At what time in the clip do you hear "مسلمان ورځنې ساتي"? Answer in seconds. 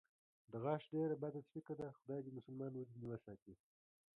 2.37-3.53